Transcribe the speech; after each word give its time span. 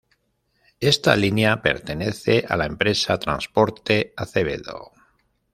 Esta 0.79 1.15
línea 1.15 1.61
pertenece 1.61 2.43
a 2.49 2.57
la 2.57 2.65
empresa 2.65 3.19
Transporte 3.19 4.15
Acevedo. 4.17 4.89